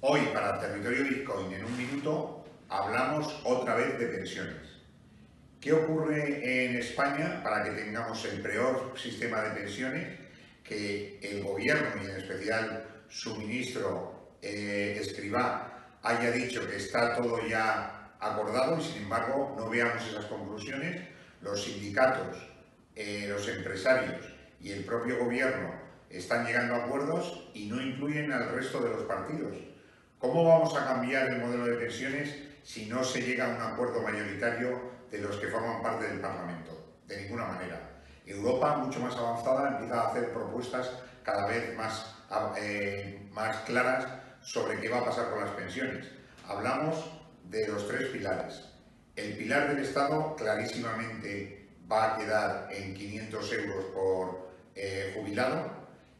[0.00, 4.54] Hoy para Territorio Bitcoin en un minuto hablamos otra vez de pensiones.
[5.60, 10.06] ¿Qué ocurre en España para que tengamos el peor sistema de pensiones?
[10.62, 17.44] Que el gobierno y en especial su ministro eh, Escribá haya dicho que está todo
[17.48, 21.08] ya acordado y sin embargo no veamos esas conclusiones.
[21.42, 22.36] Los sindicatos,
[22.94, 24.24] eh, los empresarios
[24.60, 25.74] y el propio gobierno
[26.08, 29.56] están llegando a acuerdos y no incluyen al resto de los partidos.
[30.18, 34.02] ¿Cómo vamos a cambiar el modelo de pensiones si no se llega a un acuerdo
[34.02, 36.96] mayoritario de los que forman parte del Parlamento?
[37.06, 38.02] De ninguna manera.
[38.26, 40.90] Europa, mucho más avanzada, empieza a hacer propuestas
[41.22, 42.16] cada vez más,
[42.58, 43.30] eh,
[43.64, 44.08] claras
[44.42, 46.08] sobre qué va a pasar con las pensiones.
[46.48, 46.96] Hablamos
[47.44, 48.64] de los tres pilares.
[49.14, 55.78] El pilar del Estado clarísimamente va a quedar en 500 euros por eh, jubilado,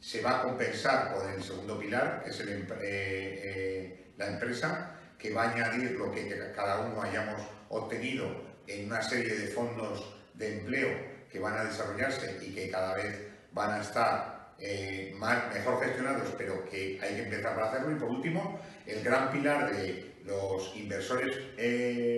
[0.00, 3.79] se va a compensar con el segundo pilar, que es eh, eh,
[4.20, 8.26] la empresa, que va a añadir lo que cada uno hayamos obtenido
[8.68, 10.88] en una serie de fondos de empleo
[11.30, 13.18] que van a desarrollarse y que cada vez
[13.52, 17.90] van a estar eh, mejor gestionados, pero que hay que empezar a hacerlo.
[17.90, 21.34] Y por último, el gran pilar de los inversores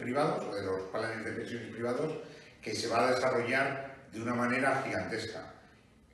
[0.00, 2.18] privados o de los planes de pensiones privados,
[2.60, 5.54] que se va a desarrollar de una manera gigantesca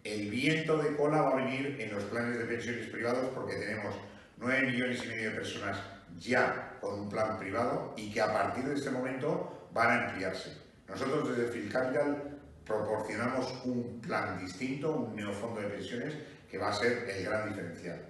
[0.05, 3.95] el viento de cola va a venir en los planes de pensiones privados porque tenemos
[4.41, 5.77] 9 millones y medio de personas
[6.19, 10.57] ya con un plan privado y que a partir de este momento van a ampliarse.
[10.89, 16.15] Nosotros desde Phil Capital proporcionamos un plan distinto, un neofondo de pensiones
[16.51, 18.01] que va a ser el gran diferencial.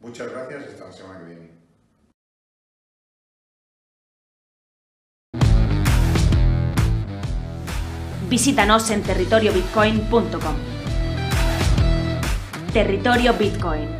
[0.00, 1.50] Muchas gracias, hasta la semana que viene.
[8.28, 10.56] Visítanos en territoriobitcoin.com.
[12.72, 13.99] Territorio Bitcoin.